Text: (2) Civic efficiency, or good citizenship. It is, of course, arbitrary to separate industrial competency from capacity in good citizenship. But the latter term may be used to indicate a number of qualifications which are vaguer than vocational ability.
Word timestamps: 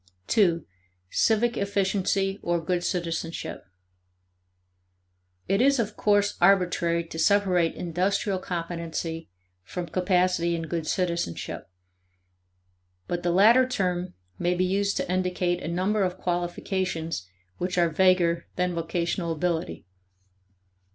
(2) 0.29 0.65
Civic 1.11 1.55
efficiency, 1.55 2.39
or 2.41 2.59
good 2.59 2.83
citizenship. 2.83 3.65
It 5.47 5.61
is, 5.61 5.77
of 5.77 5.95
course, 5.95 6.37
arbitrary 6.41 7.03
to 7.03 7.19
separate 7.19 7.75
industrial 7.75 8.39
competency 8.39 9.29
from 9.63 9.85
capacity 9.89 10.55
in 10.55 10.63
good 10.63 10.87
citizenship. 10.87 11.69
But 13.07 13.21
the 13.21 13.29
latter 13.29 13.67
term 13.67 14.15
may 14.39 14.55
be 14.55 14.65
used 14.65 14.97
to 14.97 15.07
indicate 15.07 15.61
a 15.61 15.67
number 15.67 16.01
of 16.01 16.17
qualifications 16.17 17.27
which 17.59 17.77
are 17.77 17.89
vaguer 17.91 18.47
than 18.55 18.73
vocational 18.73 19.31
ability. 19.31 19.85